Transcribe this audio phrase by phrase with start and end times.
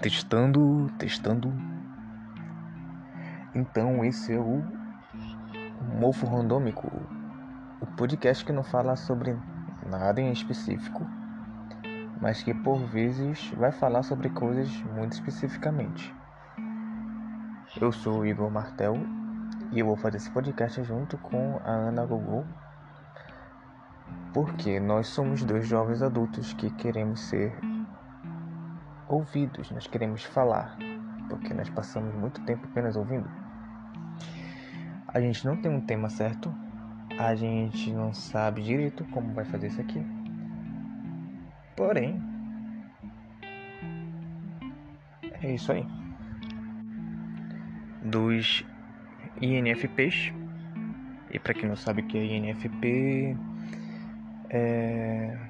[0.00, 1.52] Testando, testando.
[3.52, 4.62] Então, esse é o
[5.98, 6.86] Mofo Randômico,
[7.80, 9.36] o podcast que não fala sobre
[9.84, 11.04] nada em específico,
[12.20, 16.14] mas que por vezes vai falar sobre coisas muito especificamente.
[17.80, 18.94] Eu sou o Igor Martel
[19.72, 22.44] e eu vou fazer esse podcast junto com a Ana Gogô,
[24.32, 27.52] porque nós somos dois jovens adultos que queremos ser
[29.08, 30.76] ouvidos, nós queremos falar,
[31.28, 33.28] porque nós passamos muito tempo apenas ouvindo.
[35.08, 36.54] A gente não tem um tema certo,
[37.18, 40.04] a gente não sabe direito como vai fazer isso aqui.
[41.76, 42.22] Porém,
[45.42, 45.86] é isso aí.
[48.02, 48.64] Dos
[49.40, 50.32] INFPs,
[51.30, 53.36] e para quem não sabe o que é INFP,
[54.50, 55.48] é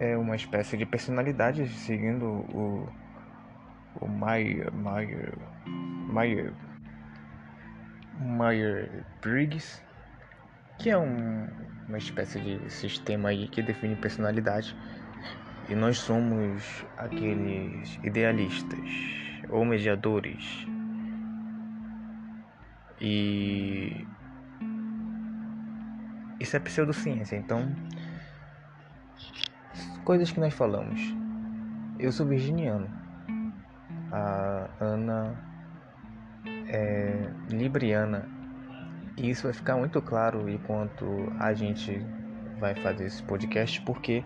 [0.00, 2.88] é uma espécie de personalidade seguindo o
[4.00, 5.34] o Meyer Meyer
[6.12, 6.52] Meyer
[8.20, 9.82] Meyer Briggs
[10.78, 11.48] que é um,
[11.88, 14.76] uma espécie de sistema aí que define personalidade.
[15.68, 18.88] E nós somos aqueles idealistas
[19.50, 20.66] ou mediadores.
[23.00, 24.06] E
[26.40, 27.74] isso é pseudociência então
[30.08, 31.14] Coisas que nós falamos.
[31.98, 32.88] Eu sou virginiano.
[34.10, 35.38] A Ana
[36.66, 38.26] é libriana.
[39.18, 41.04] E isso vai ficar muito claro enquanto
[41.38, 42.02] a gente
[42.58, 44.24] vai fazer esse podcast, porque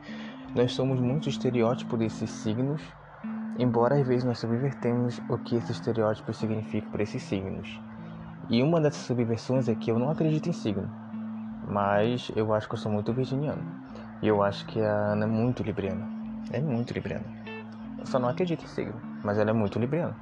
[0.54, 2.80] nós somos muito estereótipo desses signos,
[3.58, 7.80] embora às vezes nós subvertemos o que esses estereótipos significam para esses signos.
[8.48, 10.88] E uma dessas subversões é que eu não acredito em signo,
[11.66, 13.82] mas eu acho que eu sou muito virginiano.
[14.22, 16.08] E eu acho que a Ana é muito libriana.
[16.52, 17.24] É muito libriana.
[17.98, 18.94] Eu só não acredito em signo,
[19.24, 20.16] mas ela é muito libriana.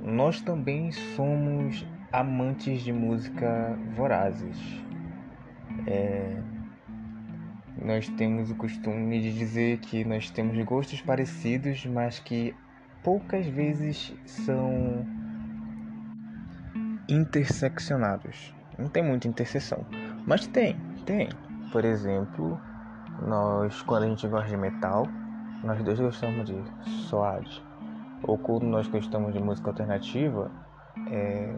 [0.00, 4.56] Nós também somos amantes de música vorazes.
[5.86, 6.40] É...
[7.80, 12.54] Nós temos o costume de dizer que nós temos gostos parecidos, mas que
[13.02, 15.04] poucas vezes são
[17.08, 18.54] interseccionados.
[18.78, 19.84] Não tem muita interseção,
[20.24, 20.91] mas tem.
[21.04, 21.28] Tem.
[21.70, 22.60] Por exemplo,
[23.26, 25.06] nós quando a gente gosta de metal,
[25.64, 26.62] nós dois gostamos de
[27.08, 27.62] Soad.
[28.22, 30.50] Ou quando nós gostamos de música alternativa,
[31.10, 31.54] é...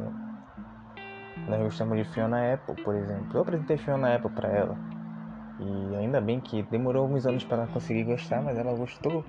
[1.49, 3.29] nós gostamos de Fiona Apple, por exemplo.
[3.35, 4.77] Eu apresentei Fiona Apple para ela.
[5.61, 9.25] E ainda bem que demorou alguns anos para ela conseguir gostar, mas ela gostou.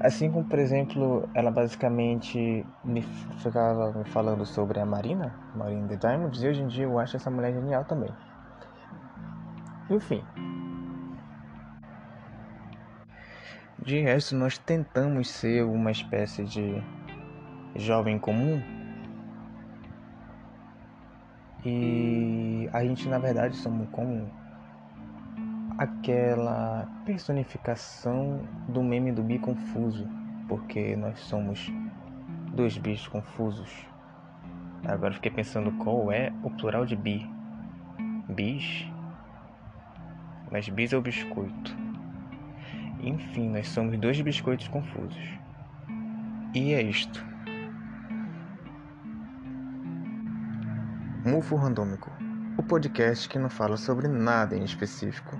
[0.00, 3.02] Assim como, por exemplo, ela basicamente me
[3.42, 7.16] ficava me falando sobre a Marina, Marina The Diamonds, e hoje em dia eu acho
[7.16, 8.10] essa mulher genial também.
[9.90, 10.22] Enfim.
[13.82, 16.80] De resto, nós tentamos ser uma espécie de
[17.74, 18.62] jovem comum.
[21.64, 24.30] E a gente, na verdade, somos como
[25.76, 30.06] aquela personificação do meme do bi confuso,
[30.48, 31.68] porque nós somos
[32.54, 33.86] dois bichos confusos.
[34.86, 37.28] Agora fiquei pensando qual é o plural de bi.
[38.28, 38.86] Bis
[40.50, 41.76] mas bis é o biscoito.
[43.00, 45.38] Enfim, nós somos dois biscoitos confusos.
[46.54, 47.24] E é isto.
[51.24, 52.10] Mufo Randômico,
[52.58, 55.36] o podcast que não fala sobre nada em específico,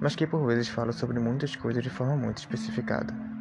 [0.00, 3.37] mas que por vezes fala sobre muitas coisas de forma muito especificada.